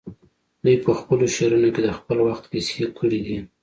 [0.63, 3.37] دوی په خپلو شعرونو کې د خپل وخت کیسې کړي دي